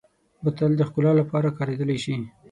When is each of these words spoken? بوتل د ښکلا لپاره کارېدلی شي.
بوتل 0.43 0.71
د 0.77 0.81
ښکلا 0.87 1.11
لپاره 1.21 1.55
کارېدلی 1.57 1.97
شي. 2.03 2.15